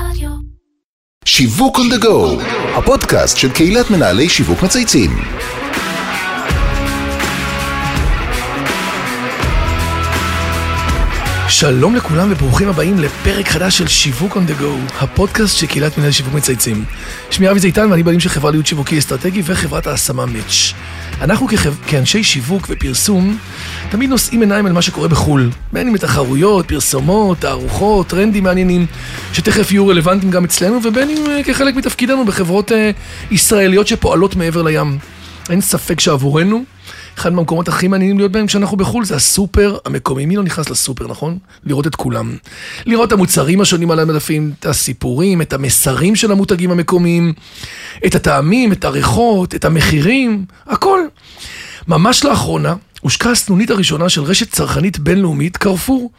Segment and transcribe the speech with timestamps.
[0.00, 0.30] רדיו.
[1.24, 2.42] שיווק on the go,
[2.76, 5.10] הפודקאסט של קהילת מנהלי שיווק מצייצים.
[11.48, 16.12] שלום לכולם וברוכים הבאים לפרק חדש של שיווק on the go, הפודקאסט של קהילת מנהל
[16.12, 16.84] שיווק מצייצים.
[17.30, 20.72] שמי אבי זיתן ואני בעלים של חברה להיות שיווקי אסטרטגי וחברת ההשמה מאץ'.
[21.20, 21.74] אנחנו כחב...
[21.86, 23.38] כאנשי שיווק ופרסום,
[23.90, 25.50] תמיד נושאים עיניים על מה שקורה בחו"ל.
[25.72, 28.86] בין אם לתחרויות, פרסומות, תערוכות, טרנדים מעניינים,
[29.32, 32.90] שתכף יהיו רלוונטיים גם אצלנו, ובין אם אה, כחלק מתפקידנו בחברות אה,
[33.30, 34.98] ישראליות שפועלות מעבר לים.
[35.50, 36.64] אין ספק שעבורנו,
[37.18, 40.26] אחד מהמקומות הכי מעניינים להיות בהם כשאנחנו בחו"ל זה הסופר המקומי.
[40.26, 41.38] מי לא נכנס לסופר, נכון?
[41.64, 42.36] לראות את כולם.
[42.86, 47.32] לראות את המוצרים השונים על המדפים, את הסיפורים, את המסרים של המותגים המקומיים,
[48.06, 51.00] את הטעמים, את הריחות, את המחירים, הכל.
[51.88, 52.74] ממש לאחרונה
[53.06, 56.10] הושקה הסנונית הראשונה של רשת צרכנית בינלאומית, קרפור.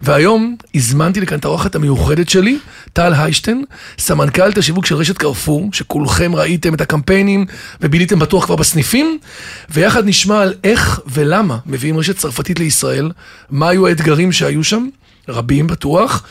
[0.00, 2.58] והיום הזמנתי לכאן את האורחת המיוחדת שלי,
[2.92, 3.64] טל היישטיין,
[3.98, 7.46] סמנכ"לית השיווק של רשת קרפור, שכולכם ראיתם את הקמפיינים
[7.80, 9.18] וביליתם בטוח כבר בסניפים,
[9.70, 13.10] ויחד נשמע על איך ולמה מביאים רשת צרפתית לישראל,
[13.50, 14.88] מה היו האתגרים שהיו שם.
[15.28, 16.22] רבים בטוח,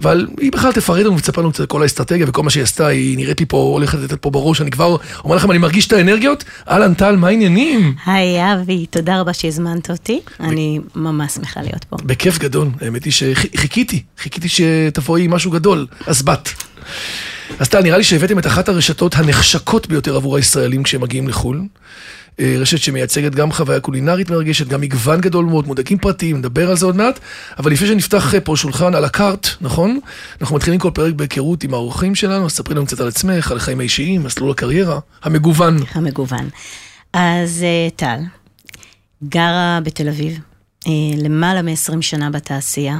[0.00, 3.16] אבל היא בכלל תפרט לנו ותספר לנו קצת כל האסטרטגיה וכל מה שהיא עשתה, היא
[3.16, 6.44] נראית לי פה, הולכת לתת פה בראש, אני כבר אומר לכם, אני מרגיש את האנרגיות.
[6.70, 7.94] אהלן טל, מה העניינים?
[8.06, 11.96] היי אבי, תודה רבה שהזמנת אותי, אני ממש שמחה להיות פה.
[12.04, 16.48] בכיף גדול, האמת היא שחיכיתי, חיכיתי שתבואי עם משהו גדול, אז באת.
[17.58, 21.62] אז טל, נראה לי שהבאתם את אחת הרשתות הנחשקות ביותר עבור הישראלים כשהם מגיעים לחו"ל.
[22.40, 26.76] אה, רשת שמייצגת גם חוויה קולינרית מרגשת, גם מגוון גדול מאוד, מודקים פרטיים, נדבר על
[26.76, 27.18] זה עוד מעט.
[27.58, 30.00] אבל לפני שנפתח אה, פה שולחן על הקארט, נכון?
[30.40, 33.56] אנחנו מתחילים כל פרק בהיכרות עם האורחים שלנו, אז ספרי לנו קצת על עצמך, על
[33.56, 35.76] החיים האישיים, מסלול הקריירה, המגוון.
[35.92, 36.48] המגוון.
[37.12, 38.20] אז אה, טל,
[39.28, 40.38] גרה בתל אביב,
[41.16, 42.98] למעלה מ-20 שנה בתעשייה,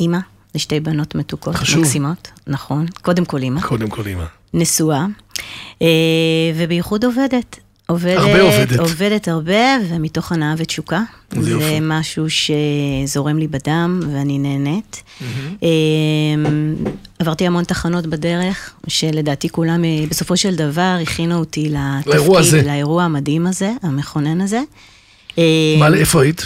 [0.00, 0.18] אימא
[0.54, 1.80] לשתי בנות מתוקות, חשוב.
[1.80, 3.60] מקסימות, נכון, קודם כל אימא.
[3.60, 4.24] קודם כל אימא.
[4.54, 5.06] נשואה,
[6.56, 7.56] ובייחוד עובדת.
[7.86, 8.78] עובדת, הרבה עובדת.
[8.78, 11.02] עובדת הרבה, ומתוך הנאה ותשוקה.
[11.30, 11.78] זה זה יופי.
[11.82, 15.02] משהו שזורם לי בדם, ואני נהנית.
[15.62, 15.66] אמ,
[17.18, 22.62] עברתי המון תחנות בדרך, שלדעתי כולם אה, בסופו של דבר הכינו אותי לתפקיד, לאירוע הזה.
[22.62, 24.60] לאירוע המדהים הזה, המכונן הזה.
[25.38, 25.42] אמ,
[25.78, 26.42] מה, איפה היית?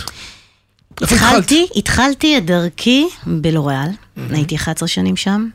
[1.02, 3.88] התחלתי, התחלתי את דרכי בלוריאל,
[4.30, 5.48] הייתי 11 שנים שם.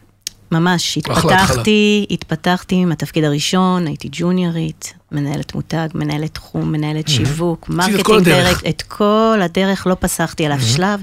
[0.51, 8.57] ממש, התפתחתי, התפתחתי מהתפקיד הראשון, הייתי ג'וניורית, מנהלת מותג, מנהלת תחום, מנהלת שיווק, marketing director,
[8.69, 11.01] את כל הדרך, לא פסחתי על אף שלב.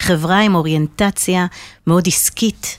[0.00, 1.46] חברה עם אוריינטציה
[1.86, 2.78] מאוד עסקית,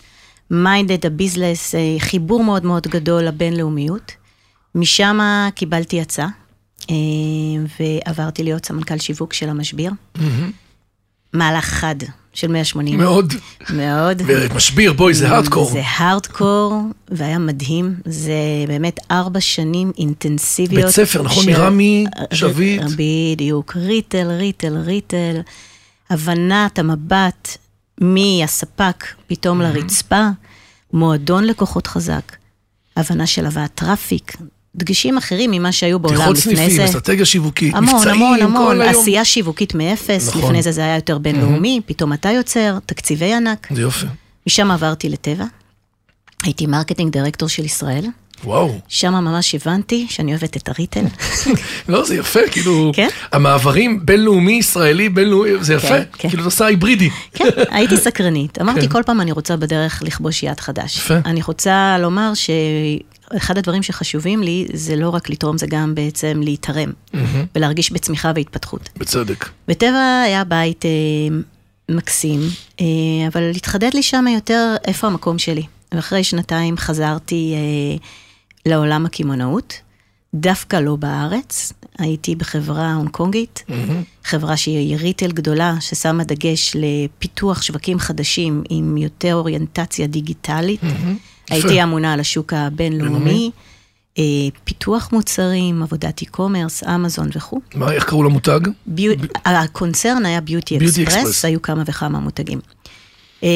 [0.51, 4.11] minded ה business, אה, חיבור מאוד מאוד גדול לבינלאומיות.
[4.75, 5.19] משם
[5.55, 6.27] קיבלתי הצעה,
[6.89, 6.95] אה,
[7.79, 9.91] ועברתי להיות סמנכ"ל שיווק של המשביר.
[11.33, 11.95] מהלך חד
[12.35, 12.97] של 180.
[12.99, 13.33] מאוד.
[13.69, 14.21] מאוד.
[14.25, 15.69] ומשביר, בואי, זה הארדקור.
[15.71, 17.95] זה הארדקור, והיה מדהים.
[18.05, 18.33] זה
[18.67, 20.83] באמת ארבע שנים אינטנסיביות.
[20.85, 21.43] בית ספר, נכון?
[21.43, 22.81] של- מרמי, שביט.
[22.97, 23.75] בדיוק.
[23.75, 25.41] ריטל, ריטל, ריטל.
[26.09, 27.57] הבנת המבט
[28.01, 30.27] מהספק פתאום לרצפה,
[30.93, 32.35] מועדון לקוחות חזק.
[32.97, 34.37] הבנה של הבאת traffic.
[34.75, 36.85] דגשים אחרים ממה שהיו בעולם לפני סניפים, זה.
[36.85, 38.95] אסטרטגיה שיווקית, המון, מבצעים, המון, המון, היום.
[38.95, 40.41] עשייה שיווקית מאפס, נכון.
[40.43, 43.67] לפני זה זה היה יותר בינלאומי, פתאום אתה יוצר, תקציבי ענק.
[43.71, 44.05] זה יופי.
[44.47, 45.45] משם עברתי לטבע,
[46.43, 48.05] הייתי marketing director של ישראל,
[48.43, 48.79] וואו.
[48.87, 51.05] שם ממש הבנתי שאני אוהבת את ה retail.
[51.89, 53.07] לא, זה יפה, כאילו, כן?
[53.31, 56.29] המעברים בינלאומי, ישראלי, בינלאומי, זה יפה, כן, כן.
[56.29, 57.09] כאילו זה עושה היברידי.
[57.33, 58.57] כן, הייתי סקרנית.
[58.61, 58.87] אמרתי, כן.
[58.87, 60.97] כל פעם אני רוצה בדרך לכבוש יעד חדש.
[60.97, 61.13] יפה.
[61.25, 62.31] אני רוצה לומר
[63.33, 66.91] שאחד הדברים שחשובים לי, זה לא רק לתרום, זה גם בעצם להתערם,
[67.55, 68.89] ולהרגיש בצמיחה והתפתחות.
[68.97, 69.49] בצדק.
[69.67, 70.89] בטבע היה בית אה,
[71.89, 72.39] מקסים,
[72.81, 72.85] אה,
[73.27, 75.63] אבל התחדד לי שם יותר איפה המקום שלי.
[75.91, 77.97] ואחרי שנתיים חזרתי אה,
[78.65, 79.73] לעולם הקמעונאות,
[80.33, 83.63] דווקא לא בארץ, הייתי בחברה הונג קונגית,
[84.23, 90.81] חברה שהיא ריטל גדולה, ששמה דגש לפיתוח שווקים חדשים עם יותר אוריינטציה דיגיטלית.
[91.49, 91.83] הייתי.
[91.83, 93.51] אמונה על השוק הבינלאומי,
[94.17, 94.23] אה,
[94.63, 97.59] פיתוח מוצרים, עבודת e-commerce, אמזון וכו'.
[97.75, 98.59] מה, איך קראו למותג?
[99.45, 101.45] הקונצרן היה ביוטי אקספרס.
[101.45, 102.59] היו כמה וכמה מותגים.
[103.43, 103.49] אה,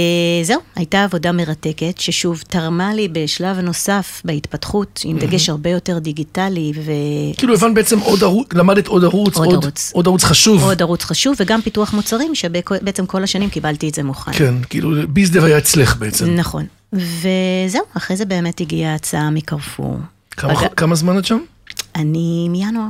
[0.44, 6.71] זהו, הייתה עבודה מרתקת, ששוב תרמה לי בשלב נוסף בהתפתחות, עם דגש הרבה יותר דיגיטלי
[6.75, 6.92] ו...
[7.38, 9.92] כאילו הבנת בעצם עוד ערוץ, למדת עוד ערוץ, עוד עוד ערוץ.
[9.94, 10.63] עוד ערוץ חשוב.
[10.63, 14.33] עוד ערוץ חשוב, וגם פיתוח מוצרים, שבעצם כל השנים קיבלתי את זה מוכן.
[14.33, 16.35] כן, כאילו ביזדב היה אצלך בעצם.
[16.35, 16.65] נכון.
[16.94, 19.97] וזהו, אחרי זה באמת הגיעה ההצעה מקרפור.
[20.31, 21.39] כמה- פגע- כמה זמן את שם?
[21.95, 22.86] אני מינואר.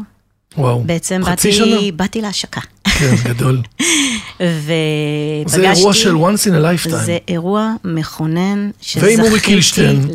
[0.58, 0.84] וואו.
[0.84, 1.92] בעצם חצי באתי, שנה?
[1.96, 2.62] באתי להשקה.
[2.84, 3.62] כן, גדול.
[4.36, 5.46] ופגשתי...
[5.48, 6.96] זה אירוע של once in a lifetime.
[6.96, 9.12] זה אירוע מכונן, שזכיתי.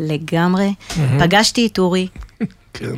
[0.07, 0.73] לגמרי.
[1.19, 2.07] פגשתי את אורי,
[2.73, 2.95] כן.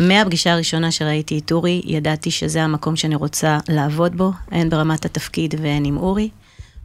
[0.00, 5.54] מהפגישה הראשונה שראיתי את אורי, ידעתי שזה המקום שאני רוצה לעבוד בו, הן ברמת התפקיד
[5.62, 6.28] והן עם אורי.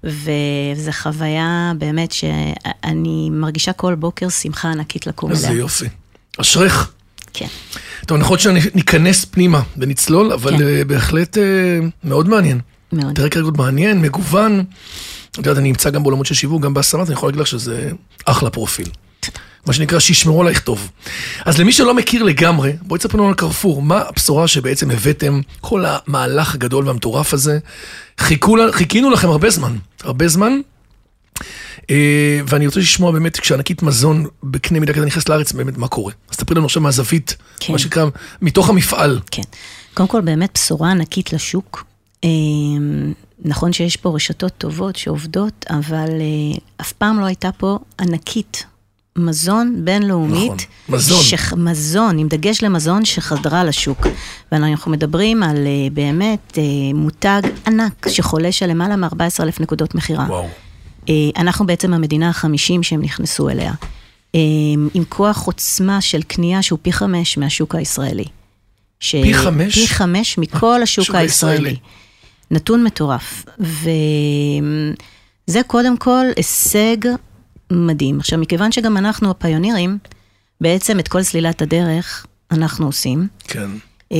[0.04, 5.60] וזו חוויה באמת שאני מרגישה כל בוקר שמחה ענקית לקום איזה אליה.
[5.60, 5.86] יופי.
[6.42, 6.92] אשריך.
[7.34, 7.48] כן.
[8.06, 10.68] טוב, נכון שניכנס פנימה ונצלול, אבל כן.
[10.68, 11.44] אה, בהחלט אה,
[12.04, 12.60] מאוד מעניין.
[12.94, 13.16] מאוד.
[13.16, 14.64] פרק רגע מעניין, מגוון.
[15.32, 17.92] את יודעת, אני נמצא גם בעולמות של שיווק, גם בהשמה, אני יכול להגיד לך שזה
[18.26, 18.90] אחלה פרופיל.
[19.68, 20.92] מה שנקרא, שישמרו עלייך טוב.
[21.46, 23.82] אז למי שלא מכיר לגמרי, בואי תספרו לנו על קרפור.
[23.82, 27.60] מה הבשורה שבעצם הבאתם, כל המהלך הגדול והמטורף הזה?
[28.20, 30.60] חיכו, חיכינו לכם הרבה זמן, הרבה זמן.
[31.90, 36.14] אה, ואני רוצה לשמוע באמת, כשענקית מזון בקנה מידה כזה נכנסת לארץ, באמת מה קורה.
[36.30, 37.74] אז תספרי לנו עכשיו מהזווית, כן.
[37.74, 38.06] מה שנקרא,
[38.42, 39.20] מתוך המפעל.
[39.32, 39.42] כן.
[39.94, 41.86] קודם כל, באמת בשורה ענקית לשוק.
[42.24, 42.30] אה,
[43.46, 48.66] נכון שיש פה רשתות טובות שעובדות, אבל אה, אף פעם לא הייתה פה ענקית.
[49.18, 50.52] מזון בינלאומית.
[50.52, 51.24] נכון, מזון.
[51.24, 54.08] שח, מזון, עם דגש למזון שחדרה לשוק.
[54.52, 60.26] ואנחנו מדברים על אה, באמת אה, מותג ענק שחולש על למעלה מ-14,000 נקודות מכירה.
[60.30, 60.48] וואו.
[61.10, 63.74] אה, אנחנו בעצם המדינה החמישים שהם נכנסו אליה.
[64.36, 64.40] אה,
[64.94, 68.26] עם כוח עוצמה של קנייה שהוא פי חמש מהשוק הישראלי.
[69.00, 69.12] ש...
[69.12, 69.80] פי חמש?
[69.80, 71.56] פי חמש מכל השוק השוק הישראלי.
[71.56, 71.76] הישראלי.
[72.52, 73.46] נתון מטורף.
[73.60, 73.84] וזה
[75.68, 76.98] קודם כל הישג
[77.72, 78.20] מדהים.
[78.20, 79.98] עכשיו, מכיוון שגם אנחנו הפיונירים,
[80.62, 83.28] בעצם את כל סלילת הדרך אנחנו עושים.
[83.44, 83.70] כן.
[84.12, 84.18] אה,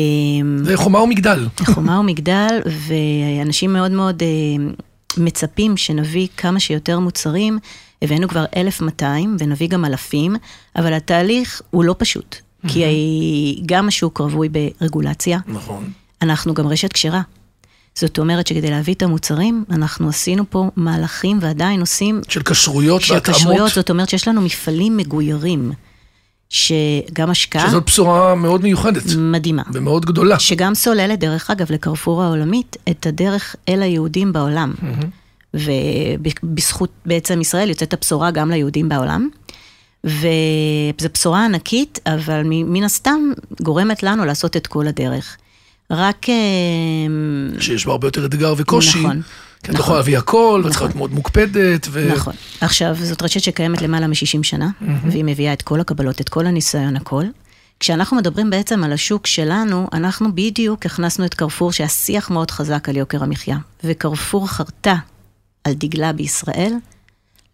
[0.64, 1.48] זה חומה ומגדל.
[1.66, 4.74] חומה ומגדל, ואנשים מאוד מאוד אה,
[5.18, 7.60] מצפים שנביא כמה שיותר מוצרים.
[8.02, 10.36] הבאנו כבר 1,200 ונביא גם אלפים,
[10.76, 12.36] אבל התהליך הוא לא פשוט.
[12.68, 15.92] כי גם השוק רווי ברגולציה, נכון.
[16.22, 17.22] אנחנו גם רשת כשרה.
[18.00, 23.14] זאת אומרת שכדי להביא את המוצרים, אנחנו עשינו פה מהלכים ועדיין עושים של כשרויות של
[23.14, 23.40] והתאמות.
[23.40, 25.72] כשרויות, זאת אומרת שיש לנו מפעלים מגוירים,
[26.50, 29.64] שגם השקעה שזאת בשורה מאוד מיוחדת מדהימה.
[29.74, 30.40] ומאוד גדולה.
[30.40, 34.74] שגם סוללת, דרך אגב, לקרפור העולמית, את הדרך אל היהודים בעולם.
[35.54, 39.30] ובזכות בעצם ישראל יוצאת הבשורה גם ליהודים בעולם.
[40.04, 43.20] וזו בשורה ענקית, אבל מן הסתם
[43.62, 45.38] גורמת לנו לעשות את כל הדרך.
[45.92, 46.30] רק...
[46.30, 46.36] אה,
[47.60, 49.00] שיש בה הרבה יותר אתגר וקושי.
[49.00, 49.28] נכון, כי
[49.64, 49.84] את לא נכון.
[49.84, 50.88] יכולה להביא הכל, ואת צריכה נכון.
[50.88, 51.88] להיות מאוד מוקפדת.
[51.92, 52.10] ו...
[52.16, 52.34] נכון.
[52.62, 54.70] עכשיו, זאת רשת שקיימת למעלה מ-60 שנה,
[55.12, 57.24] והיא מביאה את כל הקבלות, את כל הניסיון, הכל.
[57.80, 62.98] כשאנחנו מדברים בעצם על השוק שלנו, אנחנו בדיוק הכנסנו את קרפור, שהשיח מאוד חזק על
[62.98, 63.58] יוקר המחיה.
[63.84, 64.96] וקרפור חרתה
[65.64, 66.74] על דגלה בישראל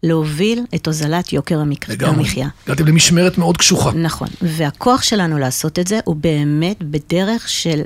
[0.02, 2.16] להוביל את הוזלת יוקר המק- לגמרי.
[2.18, 2.48] המחיה.
[2.66, 3.90] הגעתם למשמרת מאוד קשוחה.
[3.92, 7.80] נכון, והכוח שלנו לעשות את זה הוא באמת בדרך של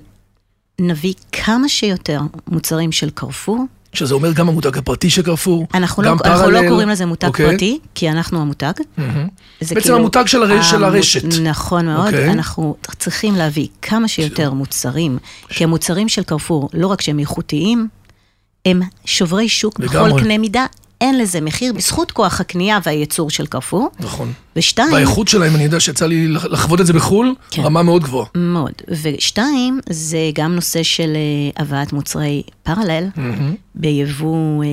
[0.81, 6.11] נביא כמה שיותר מוצרים של קרפור, שזה אומר גם המותג הפרטי של קרפור, אנחנו לא,
[6.11, 6.69] גם אנחנו לא פרלל.
[6.69, 7.51] קוראים לזה מותג אוקיי.
[7.51, 8.73] פרטי, כי אנחנו המותג.
[9.61, 11.25] זה בעצם המותג של הר- של המו- הרשת.
[11.43, 12.31] נכון מאוד, אוקיי.
[12.33, 17.89] אנחנו צריכים להביא כמה שיותר מוצרים, כי המוצרים של קרפור, לא רק שהם איכותיים,
[18.67, 19.79] הם שוברי שוק.
[19.79, 20.67] בכל קנה מידה,
[21.01, 23.89] אין לזה מחיר בזכות כוח הקנייה והייצור של קרפור.
[24.01, 24.33] נכון.
[24.57, 27.63] ושתיים, והאיכות שלהם, אני יודע שיצא לי לח- לחוות את זה בחו"ל, כן.
[27.63, 28.27] רמה מאוד גבוהה.
[28.35, 28.73] מאוד.
[29.03, 33.05] ושתיים, זה גם נושא של אה, הבאת מוצרי פרלל,
[33.75, 34.69] ביבוא אה,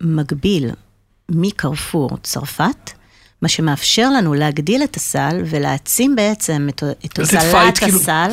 [0.00, 0.70] מקביל
[1.30, 2.90] מקרפור צרפת,
[3.42, 8.30] מה שמאפשר לנו להגדיל את הסל ולהעצים בעצם את, את הוזלת כאילו, הסל.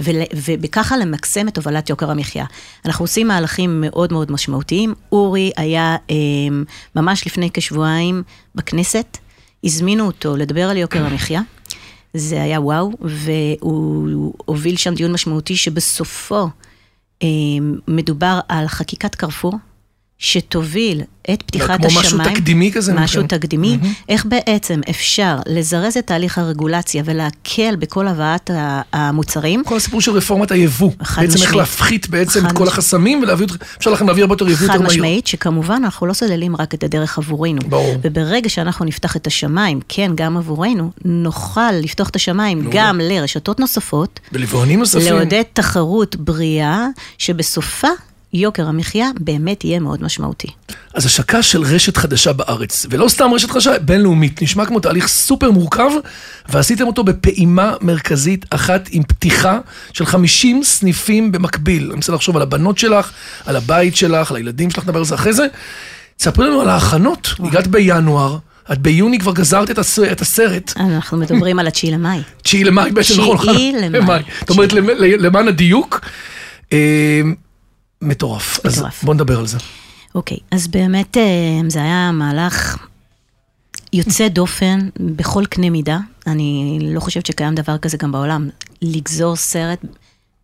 [0.00, 0.16] ול,
[0.60, 2.44] וככה למקסם את הובלת יוקר המחיה.
[2.84, 4.94] אנחנו עושים מהלכים מאוד מאוד משמעותיים.
[5.12, 6.16] אורי היה אה,
[6.96, 8.22] ממש לפני כשבועיים
[8.54, 9.18] בכנסת,
[9.64, 11.40] הזמינו אותו לדבר על יוקר המחיה.
[12.14, 16.48] זה היה וואו, והוא הוביל שם דיון משמעותי שבסופו
[17.22, 17.28] אה,
[17.88, 19.54] מדובר על חקיקת קרפור,
[20.22, 22.20] שתוביל את פתיחת כמו השמיים.
[22.20, 23.78] משהו תקדימי כזה משהו מבחינת- תקדימי.
[24.08, 28.50] איך בעצם אפשר לזרז את תהליך הרגולציה ולהקל בכל הבאת
[28.92, 29.62] המוצרים.
[29.64, 30.90] כל הסיפור של רפורמת היבוא.
[31.02, 31.56] חד בעצם איך משמעית.
[31.56, 32.72] להפחית בעצם חד את כל משמעית.
[32.72, 34.92] החסמים ולהביא, אותך- אפשר לכם להביא הרבה יותר יבוא חד יותר מהיר.
[34.92, 37.60] משמעית, שכמובן אנחנו לא סוללים רק את הדרך עבורנו.
[37.68, 37.94] ברור.
[38.02, 44.20] וברגע שאנחנו נפתח את השמיים, כן, גם עבורנו, נוכל לפתוח את השמיים גם לרשתות נוספות,
[44.32, 45.14] וליבואנים נוספים.
[45.14, 46.86] לעודד תחרות בריאה,
[47.18, 47.88] שבסופה
[48.32, 50.48] יוקר המחיה באמת יהיה מאוד משמעותי.
[50.94, 55.50] אז השקה של רשת חדשה בארץ, ולא סתם רשת חדשה, בינלאומית, נשמע כמו תהליך סופר
[55.50, 55.90] מורכב,
[56.48, 59.58] ועשיתם אותו בפעימה מרכזית אחת עם פתיחה
[59.92, 61.84] של 50 סניפים במקביל.
[61.86, 63.10] אני מנסה לחשוב על הבנות שלך,
[63.46, 65.46] על הבית שלך, על הילדים שלך, נדבר על זה אחרי זה.
[66.16, 68.38] תספרי לנו על ההכנות, הגעת בינואר,
[68.72, 70.72] את ביוני כבר גזרת את הס- את הסרט.
[70.76, 72.20] אנחנו מדברים על התשיעי למאי.
[72.42, 73.54] תשיעי למאי בעצם, תשיעי נכון?
[73.90, 74.22] למאי.
[74.40, 74.72] זאת אומרת,
[75.18, 76.00] למען הדיוק,
[76.72, 77.20] אה,
[78.02, 78.66] מטורף.
[78.66, 78.84] אז.
[79.02, 79.58] בוא נדבר על זה.
[80.14, 82.76] אוקיי, אז באמת אה, זה היה מהלך
[83.92, 85.98] יוצא דופן בכל קנה מידה.
[86.26, 88.48] אני לא חושבת שקיים דבר כזה גם בעולם.
[88.82, 89.80] לגזור סרט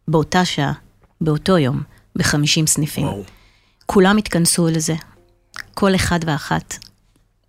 [0.09, 0.73] באותה שעה,
[1.21, 1.83] באותו יום,
[2.17, 3.05] בחמישים סניפים.
[3.05, 3.23] וואו.
[3.87, 4.95] כולם התכנסו לזה,
[5.75, 6.79] כל אחד ואחת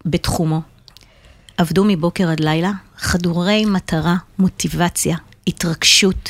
[0.06, 0.62] בתחומו.
[1.58, 6.30] עבדו מבוקר עד לילה, חדורי מטרה, מוטיבציה, התרגשות.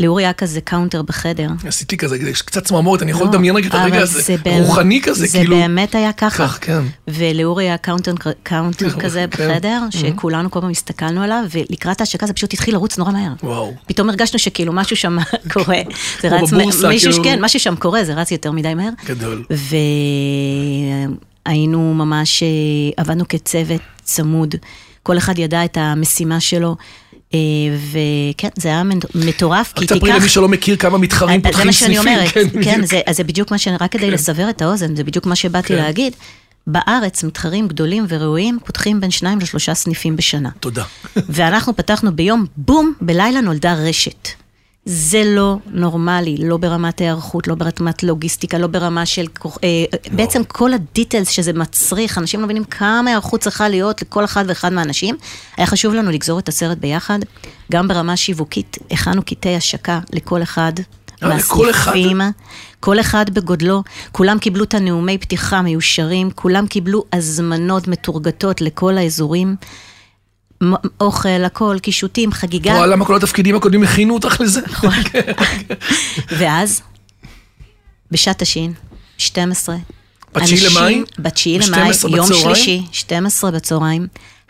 [0.00, 1.48] לאורי היה כזה counter בחדר.
[1.66, 5.00] עשיתי כזה, יש קצת צמרמורת, אני יכול לא, לדמיין רגע את הרגע הזה, זה רוחני
[5.02, 5.56] כזה, זה כאילו.
[5.56, 6.48] באמת היה ככה.
[6.48, 6.82] כך, כן.
[7.08, 8.12] ולאורי היה counter,
[8.44, 9.00] כן.
[9.00, 13.32] כזה בחדר, שכולנו כל פעם הסתכלנו עליו, ולקראת ההשקה זה פשוט התחיל לרוץ נורא מהר.
[13.42, 13.74] וואו.
[13.86, 15.16] פתאום הרגשנו שכאילו משהו שם
[15.52, 15.80] קורה.
[16.20, 17.24] זה כמו רץ, כאילו.
[17.24, 18.90] כן, משהו שם קורה, זה רץ יותר מדי מהר.
[19.06, 19.44] גדול.
[21.46, 22.48] והיינו ממש, אה,
[22.96, 24.54] עבדנו כצוות צמוד,
[25.02, 26.76] כל אחד ידע את המשימה שלו,
[27.30, 28.82] וכן, זה היה
[29.14, 32.12] מטורף, כי רק תספרי למי שלא מכיר כמה מתחרים אה, זה פותחים מה שאני סניפים.
[32.12, 32.86] אומרת, כן, כן.
[32.86, 35.68] זה, אז זה בדיוק מה שאני, רק כדי לסבר את האוזן, זה בדיוק מה שבאתי
[35.68, 35.74] כן.
[35.74, 36.12] להגיד.
[36.66, 40.50] בארץ מתחרים גדולים וראויים פותחים בין שניים לשלושה סניפים בשנה.
[40.60, 40.84] תודה.
[41.16, 44.28] ואנחנו פתחנו ביום, בום, בלילה נולדה רשת.
[44.84, 49.26] זה לא נורמלי, לא ברמת היערכות, לא ברמת לוגיסטיקה, לא ברמה של...
[49.64, 49.68] אה,
[50.12, 54.72] בעצם כל הדיטלס שזה מצריך, אנשים לא מבינים כמה היערכות צריכה להיות לכל אחד ואחד
[54.72, 55.16] מהאנשים.
[55.56, 57.18] היה חשוב לנו לגזור את הסרט ביחד,
[57.72, 60.72] גם ברמה שיווקית, הכנו קטעי השקה לכל אחד.
[61.22, 61.92] אה, לכל אחד?
[61.92, 62.20] מהסניפים,
[62.80, 63.82] כל אחד בגודלו,
[64.12, 69.56] כולם קיבלו את הנאומי פתיחה מיושרים, כולם קיבלו הזמנות מתורגתות לכל האזורים,
[71.00, 72.70] אוכל, הכל, קישוטים, חגיגה.
[72.70, 74.60] וואלה, למה כל התפקידים הקודמים הכינו אותך לזה?
[74.66, 74.90] נכון.
[76.38, 76.82] ואז,
[78.10, 78.72] בשעת השין,
[79.18, 79.76] 12.
[80.34, 81.02] בתשיעי למאי?
[81.18, 82.26] בתשיעי למאי, 12 יום?
[82.26, 84.06] שלישי, 12 בצהריים.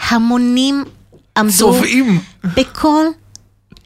[0.08, 0.84] המונים
[1.36, 2.20] עמדו צובעים.
[2.56, 3.04] בכל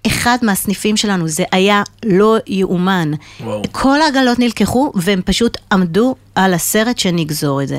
[0.06, 3.10] אחד מהסניפים שלנו, זה היה לא יאומן.
[3.40, 3.62] וואו.
[3.72, 7.78] כל העגלות נלקחו והם פשוט עמדו על הסרט שנגזור את זה.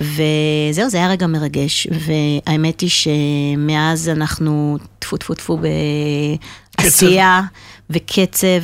[0.00, 5.58] וזהו, זה היה רגע מרגש, והאמת היא שמאז אנחנו טפו טפו טפו
[6.78, 7.42] בעשייה
[7.90, 8.62] וקצב.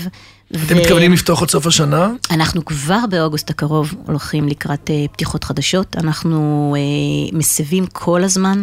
[0.67, 2.11] אתם מתכוונים לפתוח עד סוף השנה?
[2.31, 8.63] אנחנו כבר באוגוסט הקרוב הולכים לקראת אה, פתיחות חדשות, אנחנו אה, מסבים כל הזמן.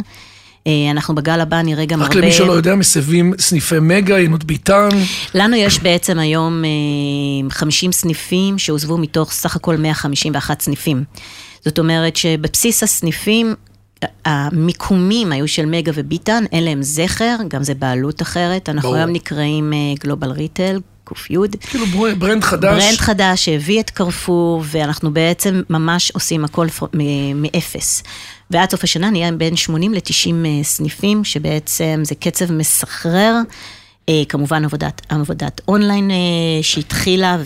[0.68, 2.22] אה, אנחנו בגל הבא נראה גם רק הרבה...
[2.22, 4.89] למי שלא יודע, מסבים סניפי מגה, יינות ביטן.
[5.34, 11.03] לנו יש בעצם היום אה, 50 סניפים שהוסבו מתוך סך הכל 151 סניפים.
[11.65, 13.55] זאת אומרת שבבסיס הסניפים,
[14.25, 18.70] המיקומים היו של מגה וביטן, אין להם זכר, גם זה בעלות אחרת.
[18.70, 18.96] אנחנו ברור.
[18.96, 21.36] היום נקראים גלובל ריטייל, ק"י.
[21.62, 22.84] כאילו br- brand חדש.
[22.84, 26.67] brand חדש שהביא את קרפור, ואנחנו בעצם ממש עושים הכל
[27.36, 28.03] מאפס.
[28.51, 33.36] ועד סוף השנה נהיה בין 80 ל-90 סניפים, שבעצם זה קצב מסחרר.
[34.10, 36.15] אה, כמובן עבודת, עבודת אונליין אה,
[36.62, 37.38] שהתחילה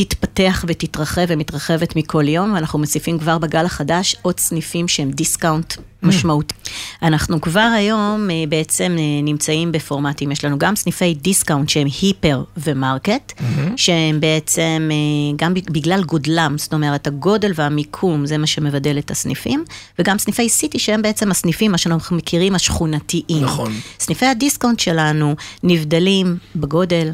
[0.00, 6.54] ותתפתח ותתרחב ומתרחבת מכל יום, ואנחנו מוסיפים כבר בגל החדש עוד סניפים שהם דיסקאונט משמעותי.
[7.02, 12.44] אנחנו כבר היום אה, בעצם אה, נמצאים בפורמטים, יש לנו גם סניפי דיסקאונט שהם היפר
[12.56, 13.32] ומרקט,
[13.76, 19.64] שהם בעצם אה, גם בגלל גודלם, זאת אומרת הגודל והמיקום זה מה שמבדל את הסניפים,
[19.98, 23.44] וגם סניפי סיטי שהם בעצם הסניפים, מה שאנחנו מכירים, השכונתיים.
[23.44, 23.72] נכון.
[24.00, 27.10] סניפי הדיסקאונט שלנו נבדלים בגודל,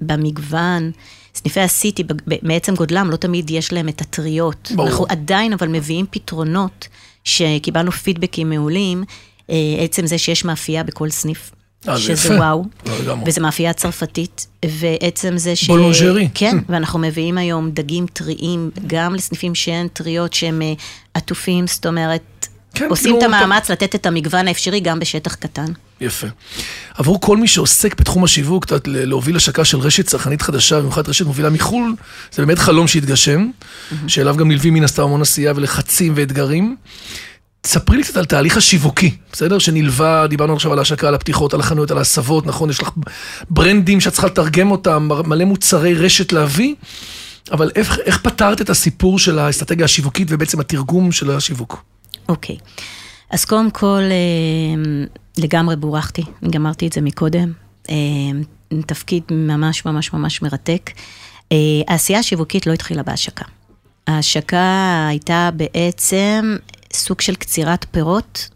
[0.00, 0.90] במגוון.
[1.44, 4.72] סניפי הסיטי, ב- ב- מעצם גודלם, לא תמיד יש להם את הטריות.
[4.74, 4.88] ברור.
[4.88, 6.88] אנחנו עדיין אבל מביאים פתרונות
[7.24, 9.04] שקיבלנו פידבקים מעולים,
[9.50, 11.50] אה, עצם זה שיש מאפייה בכל סניף.
[11.88, 12.38] אה, זה שזה.
[12.38, 13.24] וואו, לא, לגמרי.
[13.26, 15.66] וזה מאפייה צרפתית, ועצם זה ש...
[15.66, 16.28] boulangerie.
[16.34, 20.72] כן, ואנחנו מביאים היום דגים טריים, גם לסניפים שאין טריות שהם אה,
[21.14, 22.22] עטופים, זאת אומרת,
[22.74, 25.64] כן, עושים כאילו, את אתה- המאמץ לתת את המגוון האפשרי גם בשטח קטן.
[26.00, 26.26] יפה.
[26.94, 31.26] עבור כל מי שעוסק בתחום השיווק, ל- להוביל השקה של רשת צרכנית חדשה, במיוחד רשת
[31.26, 31.94] מובילה מחו"ל,
[32.32, 33.48] זה באמת חלום שהתגשם,
[34.06, 36.76] שאליו גם נלווים מן הסתם המון עשייה ולחצים ואתגרים.
[37.60, 39.58] תספרי לי קצת על תהליך השיווקי, בסדר?
[39.58, 42.70] שנלווה, דיברנו עכשיו על ההשקה, על הפתיחות, על החנויות, על ההסבות, נכון?
[42.70, 42.90] יש לך
[43.50, 46.74] ברנדים שאת צריכה לתרגם אותם, מלא מוצרי רשת להביא,
[47.52, 51.82] אבל איך, איך פתרת את הסיפור של האסטרטגיה השיווקית ובעצם התרגום של השיווק?
[52.28, 52.56] אוקיי.
[53.30, 55.04] אז קודם כל, אה,
[55.38, 57.52] לגמרי בורכתי, אני גמרתי את זה מקודם.
[57.90, 57.94] אה,
[58.86, 60.90] תפקיד ממש ממש ממש מרתק.
[61.52, 61.56] אה,
[61.88, 63.44] העשייה השיווקית לא התחילה בהשקה.
[64.06, 66.56] ההשקה הייתה בעצם
[66.92, 68.48] סוג של קצירת פירות,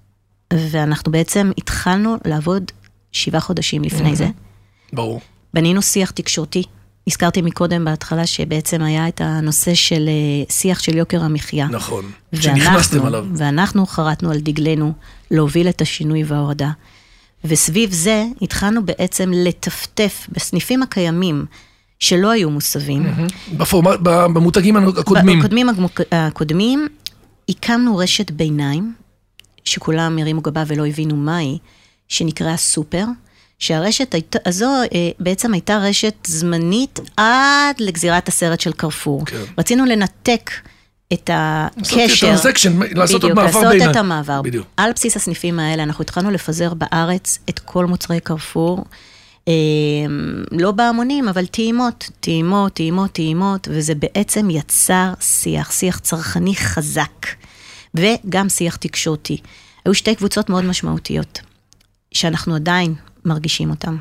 [0.53, 2.65] ואנחנו בעצם התחלנו לעבוד
[3.13, 4.29] שבעה חודשים לפני זה.
[4.93, 5.21] ברור.
[5.55, 6.63] בנינו שיח תקשורתי
[7.09, 11.67] הזכרתי מקודם בהתחלה שבעצם היה את הנושא של אה, שיח של יוקר המחיה.
[11.71, 13.27] נכון, ואנחנו- שנכנסתם עליו.
[13.37, 14.93] ואנחנו חרטנו על דגלנו
[15.31, 16.71] להוביל את השינוי וההורדה.
[17.45, 21.45] וסביב זה התחלנו בעצם לטפטף בסניפים הקיימים
[21.99, 23.07] שלא היו מוסבים.
[23.57, 25.39] בפורמט, ב- במותגים הקודמים.
[25.39, 25.69] בקודמים
[26.13, 26.87] הקודמים,
[27.49, 28.95] הקמנו רשת ביניים,
[29.65, 31.59] שכולם הרימו גבה ולא הבינו מהי,
[32.09, 33.05] שנקראה סופר,
[33.59, 34.15] שהרשת
[34.47, 39.27] הזו אה, בעצם הייתה רשת זמנית עד לגזירת הסרט של קרפור.
[39.27, 39.43] כן.
[39.59, 40.51] רצינו לנתק
[41.13, 42.27] את לעשות הקשר.
[42.27, 43.91] transition, לעשות בדיוק, מעבר לעשות ביניים.
[43.91, 44.43] את המעבר.
[44.43, 44.67] בדיוק.
[44.77, 48.85] על בסיס הסניפים האלה אנחנו התחלנו לפזר בארץ את כל מוצרי קרפור.
[49.49, 49.53] אה,
[50.53, 57.27] לא בהמונים, אבל טעימות, טעימות, טעימות, טעימות, וזה בעצם יצר שיח, שיח צרכני חזק,
[57.95, 59.37] וגם שיח תקשורתי.
[59.85, 61.41] היו שתי קבוצות מאוד משמעותיות,
[62.13, 62.95] שאנחנו עדיין
[63.29, 63.97] מרגישים אותן.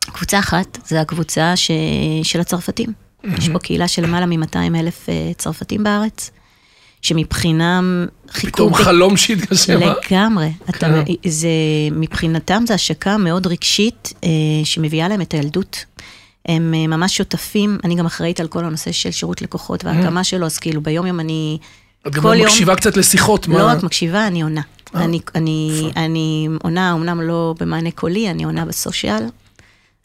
[0.00, 1.70] קבוצה אחת זה הקבוצה ש...
[2.22, 2.92] של הצרפתים.
[3.38, 6.30] יש פה קהילה של למעלה מ-200 אלף אה, צרפתים בארץ,
[7.02, 8.52] שמבחינם חיכו...
[8.52, 9.82] פתאום ב- חלום שהתגשם.
[9.82, 9.92] אה?
[10.10, 10.52] לגמרי.
[10.70, 11.28] אתה, כן.
[11.30, 11.48] זה,
[11.92, 14.28] מבחינתם זה השקה מאוד רגשית, אה,
[14.64, 15.84] שמביאה להם את הילדות.
[16.46, 20.46] הם אה, ממש שותפים, אני גם אחראית על כל הנושא של שירות לקוחות וההקמה שלו,
[20.46, 21.58] אז כאילו ביום יום אני...
[22.06, 23.48] את גם כל יום- מקשיבה קצת לשיחות.
[23.48, 24.60] לא מה- רק מקשיבה, אני עונה.
[24.94, 29.22] אה, אני, אני, אני עונה, אמנם לא במענה קולי, אני עונה בסושיאל.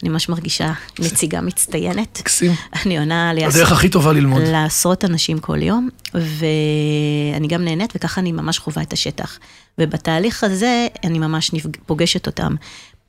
[0.04, 2.18] אני ממש מרגישה נציגה מצטיינת.
[2.22, 2.52] מקסים.
[2.86, 4.42] אני עונה לעש- הדרך הכי טובה ללמוד.
[4.46, 9.40] לעשרות אנשים כל יום, ואני גם נהנית, וככה אני ממש חווה את השטח.
[9.78, 11.70] ובתהליך הזה, אני ממש נפג...
[11.86, 12.56] פוגשת אותם.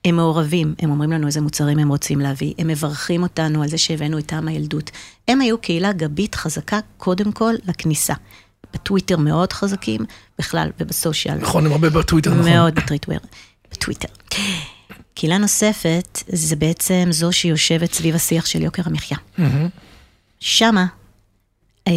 [0.05, 3.79] הם מעורבים, הם אומרים לנו איזה מוצרים הם רוצים להביא, הם מברכים אותנו על זה
[3.79, 4.91] שהבאנו איתם הילדות.
[5.29, 8.15] הם היו קהילה גבית חזקה, קודם כל, לכניסה.
[8.75, 10.01] בטוויטר מאוד חזקים,
[10.39, 11.35] בכלל, ובסושיאל.
[11.35, 12.51] נכון, הם הרבה בטוויטר, נכון.
[12.53, 13.19] מאוד בטוויטר.
[13.73, 14.09] בטוויטר.
[15.15, 19.19] קהילה נוספת, זה בעצם זו שיושבת סביב השיח של יוקר המחיה.
[20.41, 20.87] שמה
[21.89, 21.93] אה,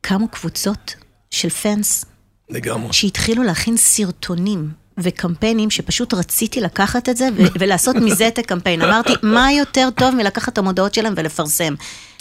[0.00, 0.94] קמו קבוצות
[1.30, 2.04] של פאנס
[2.50, 2.92] לגמרי.
[2.92, 4.70] שהתחילו להכין סרטונים
[5.02, 8.82] וקמפיינים שפשוט רציתי לקחת את זה ו- ולעשות מזה את הקמפיין.
[8.82, 11.74] אמרתי, מה יותר טוב מלקחת את המודעות שלהם ולפרסם?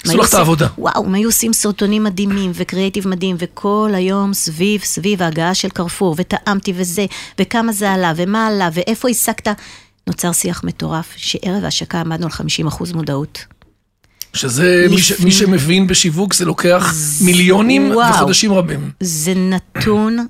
[0.06, 0.68] עשו לך את העבודה.
[0.78, 6.16] וואו, הם היו עושים סרטונים מדהימים וקריאיטיב מדהים, וכל היום סביב, סביב ההגעה של קרפור,
[6.18, 7.06] וטעמתי וזה,
[7.40, 9.48] וכמה זה עלה, ומה עלה, ואיפה השגת.
[10.08, 12.32] נוצר שיח מטורף, שערב ההשקה עמדנו על
[12.68, 13.46] 50% מודעות.
[14.34, 18.14] שזה, מי ש- לפני- מי שמבין בשיווק, זה לוקח מיליונים וואו.
[18.16, 18.92] וחודשים רבים.
[19.00, 20.28] זה נתון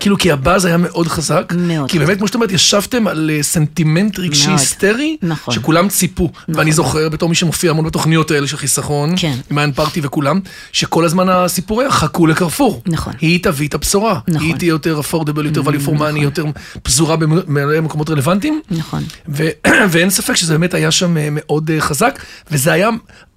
[0.00, 1.52] כאילו, כי הבאז היה מאוד חזק.
[1.58, 4.58] מאוד כי באמת, כמו שאת אומרת, ישבתם על אה, סנטימנט רגשי מאוד.
[4.58, 5.54] היסטרי, נכון.
[5.54, 6.30] שכולם ציפו.
[6.48, 9.36] ואני זוכר, בתור מי שמופיע המון בתוכניות האלה של חיסכון, כן.
[9.50, 10.40] עם מעיין פרטי וכולם,
[10.72, 12.82] שכל הזמן הסיפור היה, חכו לקרפור.
[12.86, 13.12] נכון.
[13.20, 14.18] היא תביא את הבשורה.
[14.28, 14.46] נכון.
[14.46, 16.44] היא תהיה יותר אפורדבל, יותר value for money, יותר
[16.82, 18.60] פזורה במלא מקומות רלוונטיים.
[18.70, 19.02] נכון.
[19.28, 19.48] ו-
[19.90, 22.88] ואין ספק שזה באמת היה שם אה, מאוד אה, חזק, וזה היה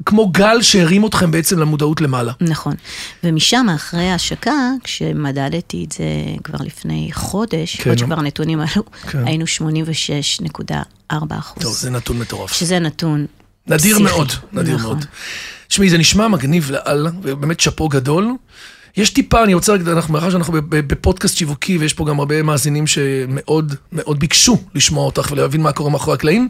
[0.05, 2.31] כמו גל שהרים אתכם בעצם למודעות למעלה.
[2.41, 2.73] נכון.
[3.23, 6.03] ומשם, אחרי ההשקה, כשמדדתי את זה
[6.41, 7.99] כבר לפני חודש, כן, עוד.
[7.99, 9.27] שכבר הנתונים עלו, כן.
[9.27, 11.63] היינו 86.4 אחוז.
[11.63, 12.51] טוב, זה נתון מטורף.
[12.51, 13.25] שזה נתון
[13.67, 14.03] נדיר פסיכי.
[14.03, 14.85] מאוד, נדיר נכון.
[14.91, 15.05] מאוד.
[15.67, 18.31] תשמעי, זה נשמע מגניב לאללה, ובאמת שאפו גדול.
[18.97, 22.87] יש טיפה, אני רוצה, להגיד, אנחנו, מאחר שאנחנו בפודקאסט שיווקי, ויש פה גם הרבה מאזינים
[22.87, 26.49] שמאוד מאוד ביקשו לשמוע אותך ולהבין מה קורה מאחורי הקלעים.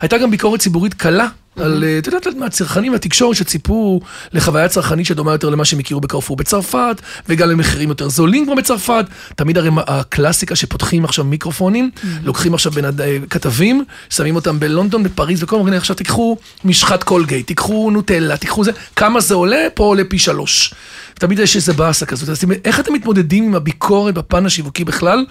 [0.00, 4.00] הייתה גם ביקורת ציבורית קלה על, את יודעת, מהצרכנים והתקשורת שציפו
[4.32, 9.04] לחוויה צרכנית שדומה יותר למה שהם הכירו בקרפור בצרפת, וגם למחירים יותר זולים כמו בצרפת.
[9.36, 11.90] תמיד הרי הקלאסיקה שפותחים עכשיו מיקרופונים,
[12.24, 12.90] לוקחים עכשיו בין אה,
[13.30, 18.70] כתבים, שמים אותם בלונדון, בפריז, וכל מיני, עכשיו תיקחו משחת קולגייט, תיקחו נוטלה, תיקחו זה,
[18.96, 19.66] כמה זה עולה?
[19.74, 20.74] פה עולה פי שלוש.
[21.20, 22.28] תמיד יש איזה באסה כזאת.
[22.28, 25.24] אז איך אתם מתמודדים עם הביקורת בפן השיווקי בכלל?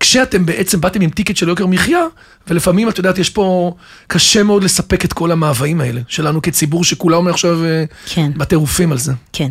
[0.00, 2.00] כשאתם בעצם באתם עם ticket של יוקר מחיה,
[2.48, 3.74] ולפעמים, את יודעת, יש פה,
[4.06, 8.30] קשה מאוד לספק את כל המאוויים האלה, שלנו כציבור שכולם עכשיו אה, כן.
[8.36, 9.12] בטירופים על זה.
[9.32, 9.50] כן.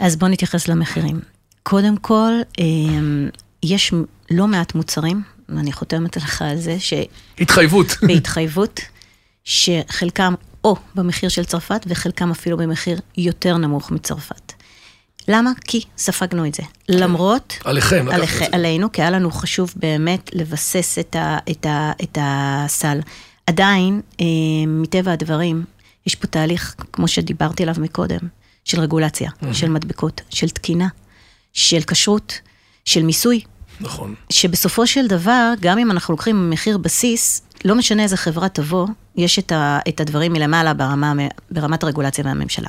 [0.00, 1.20] אז בואו נתייחס למחירים.
[1.62, 3.28] קודם כל, אמ,
[3.62, 3.92] יש
[4.30, 6.76] לא מעט מוצרים, ואני חותמת לך על זה,
[7.40, 7.86] התחייבות.
[8.00, 8.80] שבהתחייבות,
[9.44, 14.47] שחלקם או במחיר של צרפת, וחלקם אפילו במחיר יותר נמוך מצרפת.
[15.28, 15.50] למה?
[15.64, 16.62] כי ספגנו את זה.
[16.88, 17.58] למרות...
[17.64, 18.56] עליכם, עליכ- את זה.
[18.56, 23.00] עלינו, כי היה לנו חשוב באמת לבסס את, ה, את, ה, את הסל.
[23.46, 24.26] עדיין, אה,
[24.66, 25.64] מטבע הדברים,
[26.06, 28.18] יש פה תהליך, כמו שדיברתי עליו מקודם,
[28.64, 30.88] של רגולציה, של מדבקות, של תקינה,
[31.52, 32.38] של כשרות,
[32.84, 33.40] של מיסוי.
[33.80, 34.14] נכון.
[34.30, 38.86] שבסופו של דבר, גם אם אנחנו לוקחים מחיר בסיס, לא משנה איזה חברה תבוא,
[39.16, 41.12] יש את, ה, את הדברים מלמעלה ברמה,
[41.50, 42.68] ברמת הרגולציה מהממשלה.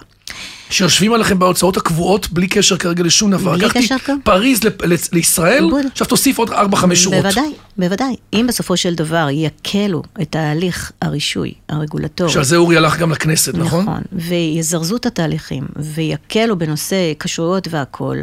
[0.69, 3.51] שיושבים עליכם בהוצאות הקבועות, בלי קשר כרגע לשום דבר.
[3.51, 4.19] בלי קשר כרגע.
[4.23, 5.81] פריז ל- ל- לישראל, בול.
[5.91, 7.19] עכשיו תוסיף עוד 4-5 שורות.
[7.21, 8.15] בוודאי, בוודאי.
[8.33, 12.33] אם בסופו של דבר יקלו את ההליך הרישוי הרגולטורי.
[12.33, 13.81] שעל זה אורי הלך גם לכנסת, נכון?
[13.81, 18.17] נכון, ויזרזו את התהליכים, ויקלו בנושא כשרויות והכול,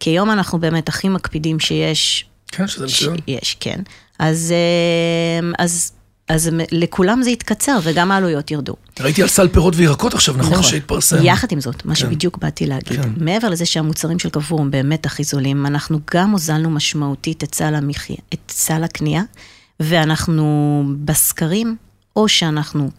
[0.00, 2.24] כי היום אנחנו באמת הכי מקפידים שיש.
[2.52, 3.16] כן, שזה מצוין.
[3.26, 3.80] יש, כן.
[4.18, 5.92] אז, אה, אז,
[6.28, 8.74] אז לכולם זה יתקצר, וגם העלויות ירדו.
[9.00, 10.62] ראיתי על סל פירות וירקות עכשיו, נכון?
[10.62, 11.16] שהתפרסם.
[11.22, 13.10] יחד עם זאת, מה שבדיוק באתי להגיד, כן.
[13.16, 17.74] מעבר לזה שהמוצרים של קרפור הם באמת הכי זולים, אנחנו גם הוזלנו משמעותית את סל
[17.74, 19.22] המחיה, את סל הקנייה,
[19.80, 21.76] ואנחנו בסקרים,
[22.16, 22.90] או שאנחנו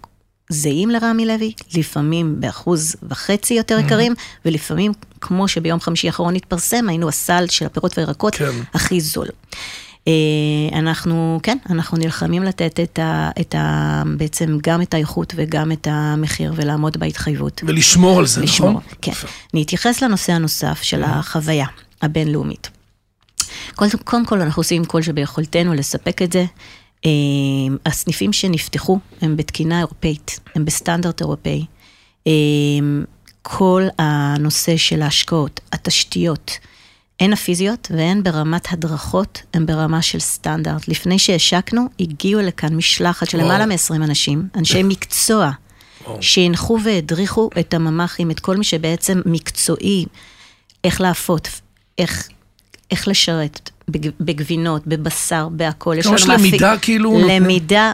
[0.51, 4.13] זהים לרמי לוי, לפעמים באחוז וחצי יותר יקרים,
[4.45, 8.51] ולפעמים, כמו שביום חמישי האחרון התפרסם, היינו הסל של הפירות והירקות כן.
[8.73, 9.27] הכי זול.
[10.07, 14.03] אה, אנחנו, כן, אנחנו נלחמים לתת את ה, את ה...
[14.17, 17.61] בעצם גם את האיכות וגם את המחיר ולעמוד בהתחייבות.
[17.65, 18.83] ולשמור על זה, לשמור, נכון?
[19.01, 19.11] כן.
[19.53, 21.65] אני אתייחס לנושא הנוסף של החוויה
[22.01, 22.69] הבינלאומית.
[24.03, 26.45] קודם כל, אנחנו עושים כל שביכולתנו לספק את זה.
[27.05, 27.11] אה,
[27.85, 31.65] הסניפים שנפתחו הם בתקינה אירופאית, הם בסטנדרט אירופאי.
[32.27, 32.31] אה,
[33.41, 36.51] כל הנושא של ההשקעות, התשתיות,
[37.19, 40.87] הן הפיזיות והן ברמת הדרכות, הן ברמה של סטנדרט.
[40.87, 45.51] לפני שהשקנו, הגיעו לכאן משלחת של למעלה מ-20 אנשים, אנשי מקצוע,
[46.21, 50.05] שהנחו והדריכו את הממ"חים, את כל מי שבעצם מקצועי,
[50.83, 51.47] איך להפות,
[51.97, 52.29] איך,
[52.91, 55.95] איך לשרת, בג- בגבינות, בבשר, בהכל.
[55.97, 57.91] יש לנו מאפי- למידה כאילו למידה.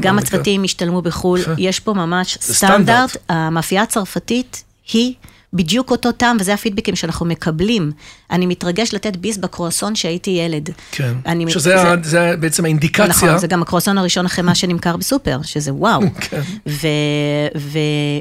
[0.00, 0.18] גם.
[0.18, 1.40] הצוותים השתלמו בחו"ל.
[1.58, 2.38] יש פה ממש.
[2.40, 3.16] סטנדרט.
[3.28, 5.14] המאפייה הצרפתית היא
[5.52, 7.92] בדיוק אותו טעם, וזה הפידבקים שאנחנו מקבלים.
[8.30, 10.70] אני מתרגש לתת ביס בקרואסון שהייתי ילד.
[10.92, 11.14] כן.
[11.48, 13.06] שזה ה- זה בעצם האינדיקציה.
[13.06, 16.00] נכון, זה גם הקרואסון הראשון אחרי מה שנמכר בסופר, שזה וואו.
[16.20, 16.40] כן.
[16.68, 16.86] ו-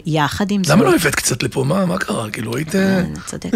[0.07, 0.71] ויחד עם זאת...
[0.75, 1.63] למה לא הבאת קצת לפה?
[1.63, 2.29] מה מה קרה?
[2.29, 2.75] כאילו היית...
[2.75, 3.49] אה, צודק.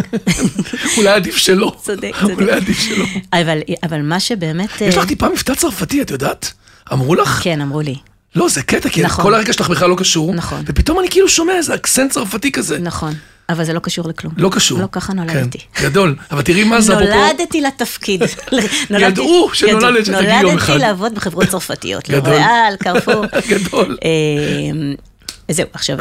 [0.98, 1.76] אולי עדיף שלא.
[1.84, 2.34] צודק, צודק.
[2.40, 3.06] אולי עדיף שלא.
[3.34, 4.70] אבל, אבל מה שבאמת...
[4.82, 6.54] יש אה, לך טיפה מבטא צרפתי, את יודעת?
[6.94, 7.40] אמרו לך?
[7.44, 7.96] כן, אמרו לי.
[8.36, 9.24] לא, זה קטע, כי נכון.
[9.26, 10.34] כל הרקע שלך בכלל לא קשור.
[10.34, 10.64] נכון.
[10.66, 12.80] ופתאום אני כאילו שומע איזה אקסנט צרפתי כזה.
[12.80, 13.14] נכון,
[13.50, 14.34] אבל זה לא קשור לכלום.
[14.38, 14.80] לא קשור.
[14.80, 15.58] לא ככה נולדתי.
[15.74, 16.16] כן, גדול.
[16.32, 17.16] אבל תראי מה זה, אפרופו...
[17.16, 18.22] נולדתי לתפקיד.
[18.90, 20.06] ידעו שנולדת.
[20.06, 20.70] שתגיעי יום אחד.
[20.70, 22.10] נולדתי לעבוד בחברות צרפתיות.
[22.10, 22.34] גדול.
[22.34, 23.26] לוריאל, קרפור.
[23.52, 23.98] גדול.
[24.04, 24.96] אמ,
[25.52, 25.98] זהו, עכשיו,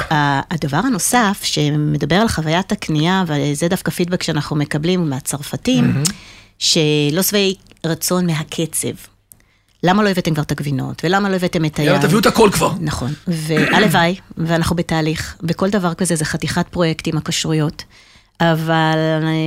[0.51, 6.03] הדבר הנוסף שמדבר על חוויית הקנייה, וזה דווקא פידבק שאנחנו מקבלים מהצרפתים,
[6.59, 7.55] שלא שבעי
[7.87, 9.12] רצון מהקצב.
[9.83, 11.03] למה לא הבאתם כבר את הגבינות?
[11.05, 11.89] ולמה לא הבאתם את היין?
[11.89, 12.73] יאללה, תביאו את הכל כבר.
[12.81, 17.85] נכון, והלוואי, ואנחנו בתהליך, וכל דבר כזה זה חתיכת פרויקטים, הכשרויות,
[18.41, 18.99] אבל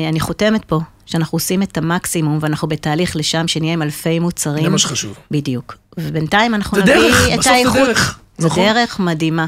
[0.08, 4.63] אני, חותמת פה שאנחנו עושים את המקסימום, ואנחנו בתהליך לשם שנהיה עם אלפי מוצרים.
[4.63, 5.15] זה מה שחשוב.
[5.32, 5.76] בדיוק.
[5.98, 7.76] ובינתיים אנחנו זה נביא דרך, את בסוף זה האיכות.
[7.76, 8.63] דרך, זה נכון.
[8.63, 9.48] דרך מדהימה.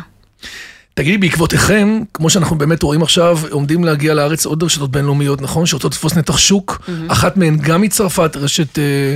[0.93, 5.65] תגידי, בעקבותיכם, כמו שאנחנו באמת רואים עכשיו, עומדים להגיע לארץ עוד רשתות בינלאומיות, נכון?
[5.65, 6.89] שרוצות לתפוס נתח שוק.
[7.07, 9.15] אחת מהן גם מצרפת, רשת אה,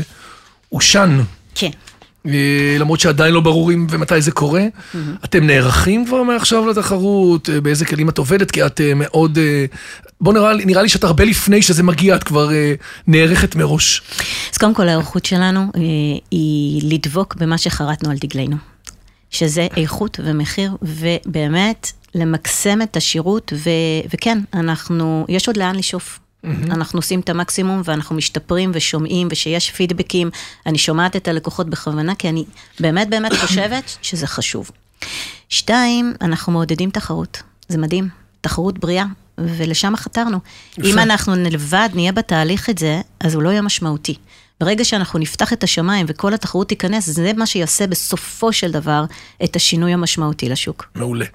[0.71, 1.21] אושן.
[1.55, 1.69] כן.
[2.27, 4.65] אה, למרות שעדיין לא ברור אם ומתי זה קורה.
[5.25, 7.49] אתם נערכים כבר מעכשיו לתחרות?
[7.49, 8.51] אה, באיזה כלים את עובדת?
[8.51, 9.37] כי את אה, מאוד...
[10.21, 12.49] בוא נראה, נראה לי שאת הרבה לפני שזה מגיע, את כבר
[13.07, 14.01] נערכת מראש.
[14.51, 15.71] אז קודם כל ההיערכות שלנו
[16.31, 18.55] היא לדבוק במה שחרטנו על דגלנו,
[19.31, 23.69] שזה איכות ומחיר, ובאמת למקסם את השירות, ו,
[24.13, 26.19] וכן, אנחנו, יש עוד לאן לשאוף.
[26.45, 30.29] אנחנו עושים את המקסימום ואנחנו משתפרים ושומעים ושיש פידבקים.
[30.65, 32.45] אני שומעת את הלקוחות בכוונה, כי אני
[32.79, 34.71] באמת באמת חושבת שזה חשוב.
[35.49, 37.41] שתיים, אנחנו מעודדים תחרות.
[37.67, 38.09] זה מדהים,
[38.41, 39.05] תחרות בריאה,
[39.37, 40.39] ולשם חתרנו.
[40.83, 44.15] אם אנחנו לבד נהיה בתהליך את זה, אז הוא לא יהיה משמעותי.
[44.61, 49.03] ברגע שאנחנו נפתח את השמיים וכל התחרות תיכנס, זה מה שיעשה בסופו של דבר
[49.43, 50.85] את השינוי המשמעותי לשוק.
[50.95, 51.25] מעולה.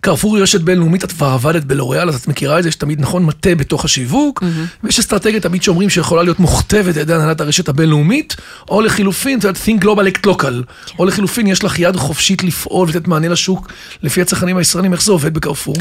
[0.00, 3.00] קרפור היא רשת בינלאומית, את כבר עבדת בלוריאל, אז את מכירה את זה, יש תמיד
[3.00, 4.42] נכון מטה בתוך השיווק,
[4.84, 8.36] ויש אסטרטגיה תמיד שאומרים שיכולה להיות מוכתבת על ידי הנהלת הרשת הבינלאומית,
[8.68, 12.88] או לחילופין, את יודעת, think global act local, או לחילופין, יש לך יד חופשית לפעול
[12.88, 15.74] ולתת מענה לשוק לפי הצרכנים הישראלים, איך זה עובד בקרפור?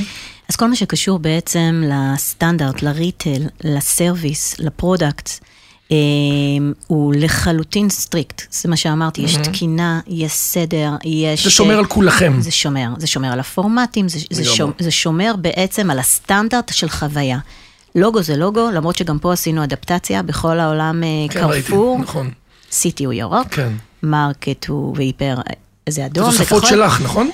[0.50, 5.30] אז כל מה שקשור בעצם לסטנדרט, ל retail, ל service, ל product,
[6.88, 8.42] הוא לחלוטין strict.
[8.52, 11.44] זה מה שאמרתי, יש תקינה, יש סדר, יש...
[11.44, 12.34] זה שומר על כולכם.
[12.40, 14.46] זה שומר, זה שומר על הפורמטים, זה, זה.
[14.46, 17.40] שומר, זה שומר בעצם על הסטנדרט של חוויה.
[17.96, 22.32] לוגו זה לוגו, למרות שגם פה עשינו אדפטציה, בכל העולם אה, כן, ראיתי, קרפור, נכון.
[22.72, 23.70] סיטי הוא ירוק, כן.
[24.04, 25.36] מרקט הוא והיפר,
[25.90, 26.78] זה אדום, זה תוספות כחול.
[26.78, 27.30] שלך, נכון?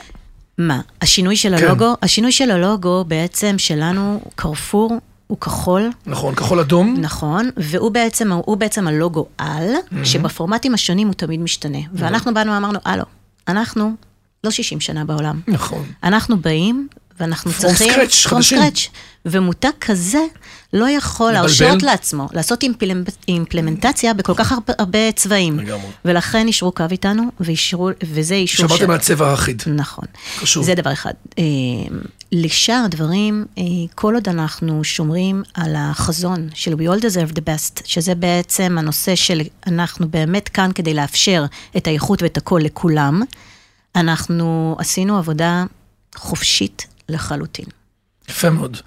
[0.58, 0.82] מה?
[1.02, 1.65] השינוי של כן.
[1.65, 1.94] הלוגו?
[2.02, 6.96] השינוי של הלוגו בעצם שלנו, קרפור, הוא כחול, נכון, כחול אדום.
[7.00, 9.70] נכון, והוא בעצם, בעצם הלוגו על,
[10.04, 11.78] שבפורמטים השונים הוא תמיד משתנה.
[11.94, 13.04] ואנחנו באנו ואמרנו, הלו,
[13.48, 13.92] אנחנו
[14.44, 15.40] לא 60 שנה בעולם.
[15.48, 15.86] נכון.
[16.04, 16.88] אנחנו באים,
[17.20, 17.94] ואנחנו From צריכים...
[17.94, 18.60] scratch, חדשים.
[18.62, 18.80] scratch.
[19.26, 20.20] ומותג כזה
[20.74, 21.32] לא יכול.
[21.32, 25.60] להרשות לעצמו לעשות אימפלמ- אימפלמנטציה בכל כך הרבה, הרבה צבעים.
[25.60, 25.88] לגמרי.
[26.06, 29.62] ולכן אישרו קו איתנו, ואישרו, וזה אישור שמרתם על הצבע האחיד.
[29.76, 30.06] נכון.
[30.40, 30.66] חשוב.
[30.66, 31.12] זה דבר אחד.
[32.32, 33.64] לשאר הדברים, אה,
[33.96, 39.16] כל עוד אנחנו שומרים על החזון של We All Deserve the Best, שזה בעצם הנושא
[39.16, 41.46] של אנחנו באמת כאן כדי לאפשר
[41.78, 43.22] את האיכות ואת הכל לכולם,
[43.96, 45.64] אנחנו עשינו עבודה
[46.16, 47.66] חופשית לחלוטין.
[48.30, 48.78] יפה מאוד.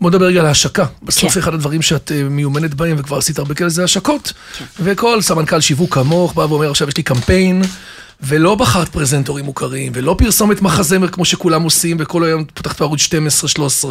[0.00, 0.86] בוא נדבר רגע על ההשקה.
[1.02, 1.40] בסוף כן.
[1.40, 4.32] אחד הדברים שאת אה, מיומנת בהם, וכבר עשית הרבה כאלה, זה השקות.
[4.80, 7.62] וכל סמנכ"ל שיווק כמוך בא ואומר, עכשיו יש לי קמפיין,
[8.26, 13.00] ולא בחרת פרזנטורים מוכרים, ולא פרסומת מחזמר כמו שכולם עושים, וכל היום פותחת בערוץ
[13.82, 13.86] 12-13.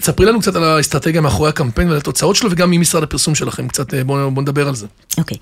[0.00, 3.68] ספרי לנו קצת על האסטרטגיה מאחורי הקמפיין ועל התוצאות שלו, וגם ממשרד הפרסום שלכם.
[3.68, 4.86] קצת אה, בואו בוא נדבר על זה.
[5.18, 5.38] אוקיי.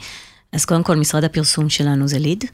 [0.53, 2.45] אז קודם כל, משרד הפרסום שלנו זה ליד,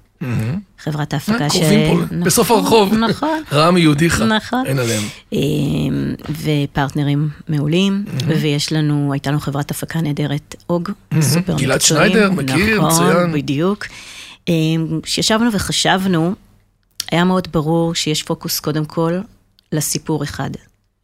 [0.78, 1.52] חברת ההפקה אה, ש...
[1.52, 2.94] קרובים פה, נכון, בסוף הרחוב.
[2.94, 3.42] נכון.
[3.52, 4.22] רמי יהודיך.
[4.22, 4.66] נכון.
[4.66, 5.02] אין עליהם.
[5.32, 5.38] אה,
[6.42, 12.12] ופרטנרים מעולים, ויש לנו, הייתה לנו חברת הפקה נהדרת, אוג, סופר גלעד מקצועיים.
[12.12, 13.32] שניידר, מכיר, נכון, מצוין.
[13.32, 13.86] בדיוק.
[14.48, 14.54] אה,
[15.02, 16.34] כשישבנו וחשבנו,
[17.12, 19.18] היה מאוד ברור שיש פוקוס קודם כל
[19.72, 20.50] לסיפור אחד,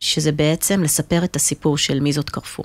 [0.01, 2.65] שזה בעצם לספר את הסיפור של מי זאת קרפור.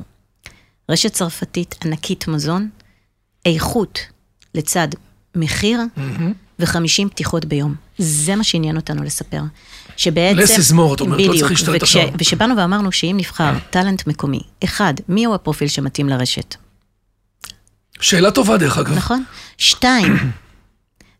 [0.89, 2.69] רשת צרפתית ענקית מזון,
[3.45, 3.99] איכות
[4.55, 4.87] לצד
[5.35, 5.79] מחיר
[6.59, 7.75] ו-50 פתיחות ביום.
[7.97, 9.41] זה מה שעניין אותנו לספר.
[9.97, 10.37] שבעצם...
[10.39, 12.09] לס is more, את אומרת, לא צריך להשתלט וכש- עכשיו.
[12.19, 16.55] ושבאנו ואמרנו שאם נבחר טאלנט מקומי, אחד, מי הוא הפרופיל שמתאים לרשת?
[18.01, 18.97] שאלה טובה דרך אגב.
[18.97, 19.23] נכון?
[19.57, 20.15] שתיים,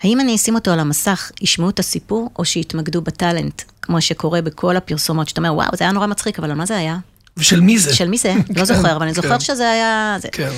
[0.03, 4.77] האם אני אשים אותו על המסך, ישמעו את הסיפור, או שיתמקדו בטאלנט, כמו שקורה בכל
[4.77, 6.97] הפרסומות, שאתה אומר, וואו, זה היה נורא מצחיק, אבל על מה זה היה?
[7.37, 7.95] ושל מי זה?
[7.95, 8.33] של מי זה?
[8.49, 9.39] לא כן, זוכר, אבל אני כן.
[9.39, 10.17] שזה היה...
[10.21, 10.27] זה.
[10.31, 10.51] כן.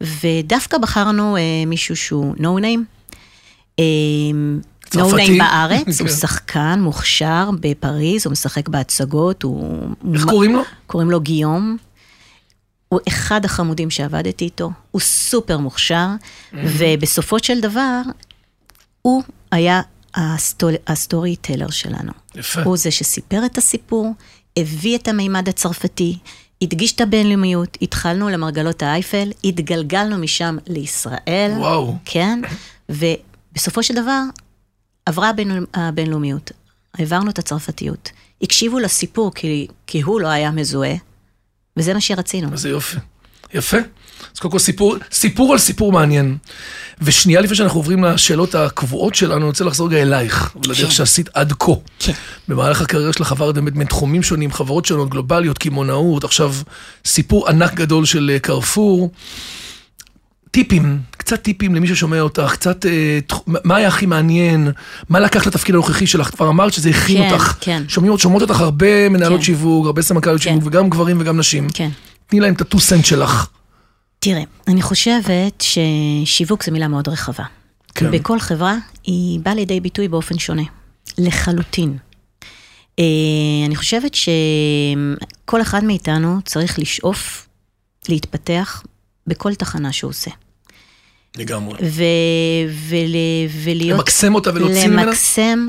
[0.00, 2.80] ודווקא בחרנו אה, מישהו שהוא no name.
[3.78, 3.84] אה,
[4.84, 5.26] no צרפתי.
[5.26, 6.14] name בארץ, הוא כן.
[6.14, 9.88] שחקן מוכשר בפריז, הוא משחק בהצגות, הוא...
[10.14, 10.62] איך קוראים לו?
[10.86, 11.76] קוראים לו גיום.
[12.88, 16.06] הוא אחד החמודים שעבדתי איתו, הוא סופר מוכשר,
[16.52, 18.02] ובסופו של דבר,
[19.02, 19.80] הוא היה
[20.86, 22.12] ה storyteller שלנו.
[22.34, 22.62] יפה.
[22.62, 24.12] הוא זה שסיפר את הסיפור,
[24.56, 26.18] הביא את המימד הצרפתי,
[26.62, 31.52] הדגיש את הבינלאומיות, התחלנו למרגלות האייפל, התגלגלנו משם לישראל.
[31.58, 31.96] וואו.
[32.04, 32.40] כן,
[32.88, 34.20] ובסופו של דבר
[35.06, 36.50] עברה הבין- הבינלאומיות,
[36.94, 38.10] העברנו את הצרפתיות.
[38.42, 40.94] הקשיבו לסיפור כי, כי הוא לא היה מזוהה,
[41.76, 42.52] וזה מה שרצינו.
[42.52, 42.96] איזה יופי.
[43.54, 43.76] יפה.
[44.34, 46.36] אז קודם כל סיפור, סיפור על סיפור מעניין.
[47.02, 50.90] ושנייה לפני שאנחנו עוברים לשאלות הקבועות שלנו, אני רוצה לחזור רגע אלייך, ולדרך כן.
[50.90, 51.72] שעשית עד כה.
[51.98, 52.12] כן.
[52.48, 56.54] במהלך הקריירה שלך עברת באמת בין תחומים שונים, חברות שונות, גלובליות, קמעונאות, עכשיו
[57.04, 59.10] סיפור ענק גדול של אה, קרפור.
[60.50, 64.72] טיפים, קצת טיפים למי ששומע אותך, קצת אה, מה היה הכי מעניין,
[65.08, 67.54] מה לקחת לתפקיד הנוכחי שלך, כבר אמרת שזה הכין כן, אותך.
[67.60, 67.82] כן.
[67.88, 69.44] שומעים, שומעות אותך הרבה מנהלות כן.
[69.44, 70.50] שיווק, הרבה סמנכ"ליות כן.
[70.50, 71.68] שיווק, וגם גברים וגם נשים.
[71.74, 71.88] כן.
[72.32, 73.48] תני להם את הטו סנט שלך.
[74.18, 75.64] תראה, אני חושבת
[76.24, 77.44] ששיווק זה מילה מאוד רחבה.
[77.94, 78.06] כן.
[78.06, 78.10] כן.
[78.10, 80.62] בכל חברה היא באה לידי ביטוי באופן שונה,
[81.18, 81.96] לחלוטין.
[82.98, 83.04] אה,
[83.66, 87.48] אני חושבת שכל אחד מאיתנו צריך לשאוף
[88.08, 88.82] להתפתח
[89.26, 90.30] בכל תחנה שהוא עושה.
[91.36, 91.78] לגמרי.
[91.82, 92.02] ו-
[92.88, 93.98] ול- ולהיות...
[93.98, 95.04] למקסם אותה ולהוציא ממנה?
[95.04, 95.68] למקסם,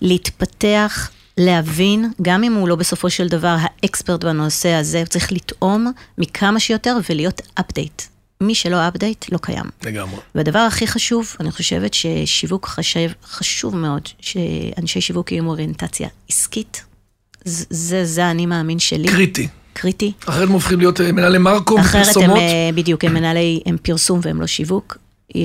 [0.00, 1.10] להתפתח,
[1.44, 6.60] להבין, גם אם הוא לא בסופו של דבר האקספרט בנושא הזה, הוא צריך לטעום מכמה
[6.60, 8.02] שיותר ולהיות אפדייט.
[8.40, 9.64] מי שלא אפדייט, לא קיים.
[9.84, 10.16] לגמרי.
[10.34, 16.84] והדבר הכי חשוב, אני חושבת ששיווק חשב, חשוב מאוד, שאנשי שיווק יהיו עם אוריינטציה עסקית.
[17.44, 19.08] ז- זה, זה האני מאמין שלי.
[19.08, 19.48] קריטי.
[19.72, 20.12] קריטי.
[20.26, 22.38] אחרת הם הופכים להיות אה, מנהלי מרקו אחרת הם, ופרסומות.
[22.38, 24.96] אה, בדיוק, הם מנהלי, הם פרסום והם לא שיווק.
[25.36, 25.40] אה,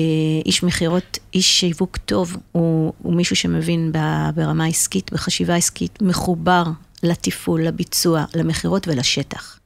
[0.46, 3.92] איש מכירות, איש שיווק טוב, הוא, הוא מישהו שמבין
[4.34, 6.64] ברמה העסקית, בחשיבה עסקית, מחובר
[7.02, 9.58] לתפעול, לביצוע, למכירות ולשטח,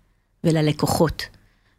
[0.44, 1.22] וללקוחות.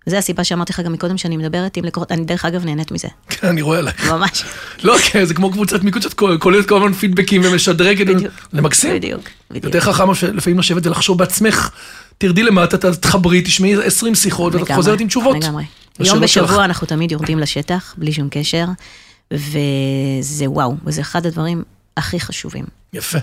[0.08, 3.08] וזו הסיבה שאמרתי לך גם מקודם שאני מדברת עם לקוחות, אני דרך אגב נהנית מזה,
[3.30, 4.12] כן, אני רואה עליך.
[4.12, 4.44] ממש.
[4.84, 8.08] לא, כן, זה כמו קבוצת מיקוד שאת כוללת כל הזמן פידבקים ומשדרגת.
[8.08, 8.34] בדיוק.
[8.52, 8.96] זה מקסים.
[8.96, 9.66] בדיוק, בדיוק.
[9.66, 11.70] יותר חכם לפעמים לשבת ולחשוב בעצמך.
[12.18, 15.38] תרדי למטה, תחברי, תשמעי 20 שיחות, ואת חוזרת עם תשובות.
[15.44, 15.64] לגמרי.
[16.00, 16.22] יום.
[16.22, 18.66] בשבוע אנחנו תמיד יורדים לשטח, בלי שום קשר,
[19.32, 21.64] וזה וואו, וזה אחד הדברים
[21.98, 22.66] הכי חשובים.
[22.94, 23.18] יפה.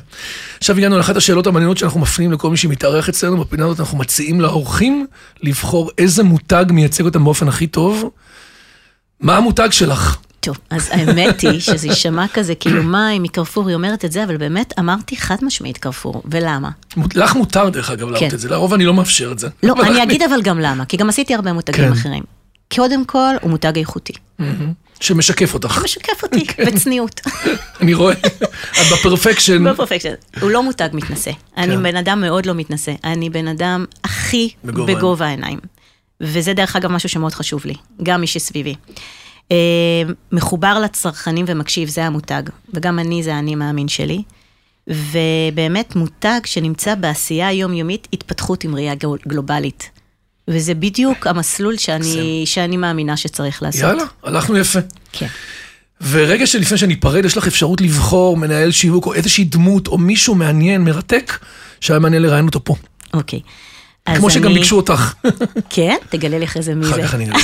[0.58, 3.36] עכשיו הגענו לאחת השאלות המעניינות שאנחנו מפנים לכל מי שמתארח אצלנו.
[3.36, 5.06] בפינה הזאת אנחנו מציעים לאורחים
[5.42, 8.10] לבחור איזה מותג מייצג אותם באופן הכי טוב.
[9.20, 10.16] מה המותג שלך?
[10.40, 14.24] טוב, אז האמת היא שזה יישמע כזה, כאילו מה אם מקרפור, היא אומרת את זה,
[14.24, 16.70] אבל באמת אמרתי חד משמעית קרפור, ולמה?
[17.14, 18.34] לך מותר דרך אגב להראות כן.
[18.34, 19.48] את זה, לרוב אני לא מאפשר את זה.
[19.62, 21.92] לא, אני אגיד אבל גם למה, כי גם עשיתי הרבה מותגים כן.
[21.92, 22.22] אחרים.
[22.74, 24.12] קודם כל, הוא מותג איכותי.
[25.00, 25.80] שמשקף אותך.
[25.84, 26.64] משקף אותי, כן.
[26.64, 27.20] בצניעות.
[27.80, 29.64] אני רואה, את בפרפקשן.
[29.72, 30.14] בפרפקשן.
[30.40, 31.30] הוא לא מותג מתנשא.
[31.56, 31.82] אני כן.
[31.82, 32.92] בן אדם מאוד לא מתנשא.
[33.04, 35.58] אני בן אדם הכי בגובה העיניים.
[36.20, 38.74] וזה דרך אגב משהו שמאוד חשוב לי, גם מי שסביבי.
[39.52, 39.56] אה,
[40.32, 42.42] מחובר לצרכנים ומקשיב, זה המותג.
[42.74, 44.22] וגם אני, זה האני מאמין שלי.
[44.88, 49.90] ובאמת מותג שנמצא בעשייה יומיומית, התפתחות עם ראייה גל- גלובלית.
[50.48, 53.80] וזה בדיוק המסלול שאני, שאני מאמינה שצריך לעשות.
[53.82, 54.78] יאללה, הלכנו יפה.
[55.12, 55.26] כן.
[56.10, 60.84] ורגע שלפני שניפרד, יש לך אפשרות לבחור מנהל שיווק או איזושהי דמות או מישהו מעניין,
[60.84, 61.38] מרתק,
[61.80, 62.74] שהיה מעניין לראיין אותו פה.
[63.14, 63.40] אוקיי.
[64.16, 65.14] כמו שגם אני- ביקשו אותך.
[65.70, 65.96] כן?
[66.08, 66.90] תגלה לי אחרי זה מי זה.
[66.92, 67.34] אחר כך אני אגיד.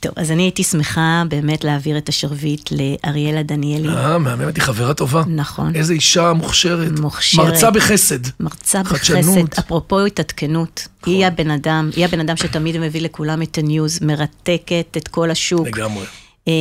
[0.00, 4.94] טוב, אז אני הייתי שמחה באמת להעביר את השרביט לאריאלה דניאלי, אה, מהממת, היא חברה
[4.94, 5.22] טובה.
[5.26, 5.74] נכון.
[5.74, 6.98] איזה אישה מוכשרת.
[7.00, 7.46] מוכשרת.
[7.46, 8.18] מרצה בחסד.
[8.40, 9.48] מרצה חדשנות.
[9.48, 14.96] בחסד, אפרופו התעדכנות, היא הבן אדם, היא הבן אדם שתמיד מביא לכולם את הניוז, מרתקת
[14.96, 15.66] את כל השוק.
[15.66, 16.04] לגמרי.
[16.48, 16.52] אה,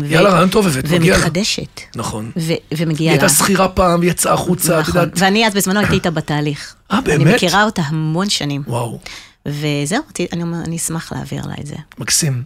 [0.00, 1.18] ו- יאללה, רעיון טוב הבאת, מגיע לה.
[1.18, 1.80] ומתחדשת.
[1.96, 2.30] נכון.
[2.36, 3.22] ו- היא ומגיעה לה.
[3.22, 5.18] הייתה שכירה פעם, היא יצאה החוצה, את נכון, יודעת.
[5.22, 6.74] ואני אז בזמנו הייתי איתה בתהליך.
[6.92, 7.34] אה, אני באמת?
[7.34, 8.62] מכירה אותה המון שנים.
[8.66, 8.98] וואו,
[9.46, 10.02] וזהו,
[10.32, 11.74] אני אני אשמח להעביר לה את זה.
[11.98, 12.42] מקסים.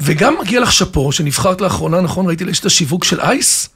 [0.00, 2.26] וגם מגיע לך שאפו, שנבחרת לאחרונה, נכון?
[2.26, 3.68] ראיתי לאשת השיווק של אייס?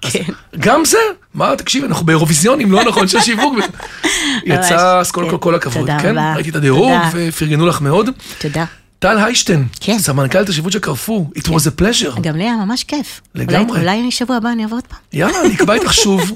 [0.00, 0.22] כן.
[0.58, 0.98] גם זה?
[1.34, 3.54] מה, תקשיבי, אנחנו באירוויזיונים, לא נכון, של שיווק.
[4.44, 6.10] יצא, אז קודם כל כל הכבוד, תודה כן?
[6.10, 6.34] רבה.
[6.34, 6.92] ראיתי את הדירוג.
[7.12, 8.10] ופרגנו לך מאוד.
[8.38, 8.64] תודה.
[8.98, 9.98] טל היישטיין, כן.
[9.98, 12.20] סמנכ"לת השיווק של קרפור, it was a pleasure.
[12.20, 13.20] גם לי היה ממש כיף.
[13.34, 13.80] לגמרי.
[13.80, 14.98] אולי, אולי שבוע הבא אני אבוא עוד פעם.
[15.12, 16.32] יאללה, אני אקבע איתך שוב,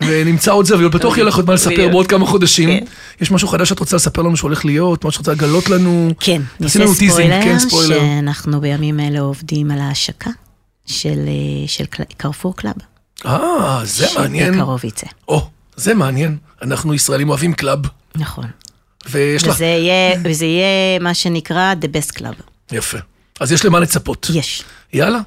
[0.00, 1.88] ונמצא עוד זוויות, בטוח יהיה לך עוד מה לספר.
[1.88, 2.68] בעוד כמה חודשים.
[2.68, 2.84] כן.
[3.20, 6.10] יש משהו חדש שאת רוצה לספר לנו שהולך להיות, מה שאת רוצה לגלות לנו?
[6.20, 6.78] כן, נעשה
[7.44, 8.00] כן, ספוילר.
[8.00, 10.30] שאנחנו בימים אלה עובדים על ההשקה
[10.86, 11.18] של,
[11.78, 11.84] אה,
[12.16, 12.74] קרפור קלאב.
[13.26, 14.54] אה, זה מעניין.
[14.54, 15.06] שבקרוב יצא.
[15.28, 16.36] או, זה מעניין.
[16.62, 17.78] אנחנו ישראלים אוהבים club,
[18.16, 18.46] נכון.
[19.10, 19.56] ויש לך...
[20.24, 22.42] וזה יהיה מה שנקרא The Best Club.
[22.72, 22.98] יפה.
[23.40, 24.26] אז יש למה לצפות.
[24.34, 24.62] יש.
[24.92, 25.18] יאללה.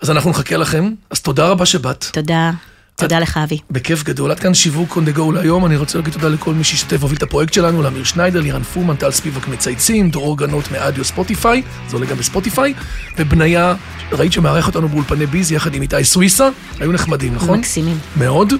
[0.00, 0.94] אז אנחנו נחכה לכם.
[1.10, 2.04] אז תודה רבה שבאת.
[2.12, 2.50] תודה.
[2.98, 3.58] תודה לך, אבי.
[3.70, 4.30] בכיף גדול.
[4.30, 5.66] עד כאן שיווק on the go להיום.
[5.66, 8.96] אני רוצה להגיד תודה לכל מי שהשתתף והוביל את הפרויקט שלנו, לאמיר שניידר, לירן פומן,
[8.96, 12.74] טל ספיבק מצייצים, דרור גנות מאודיו ספוטיפיי, זה עולה גם בספוטיפיי,
[13.18, 13.74] ובניה,
[14.12, 16.48] ראית שמארח אותנו באולפני ביז יחד עם איתי סוויסה,
[16.80, 17.58] היו נחמדים, נכון?
[17.58, 17.98] מקסימים.
[18.16, 18.52] מאוד.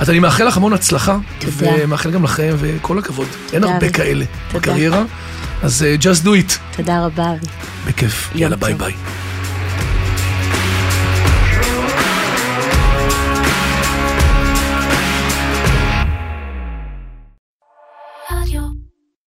[0.00, 1.72] אז אני מאחל לך המון הצלחה, תודה.
[1.78, 3.28] ומאחל גם לכם, וכל הכבוד.
[3.52, 3.92] אין הרבה אבי.
[3.92, 4.58] כאלה תודה.
[4.60, 5.02] בקריירה,
[5.62, 6.76] אז uh, just do it.
[6.76, 7.46] תודה רבה, אבי.
[7.86, 8.30] בכיף.
[8.34, 8.74] יאללה, ביי.
[8.74, 8.92] ביי.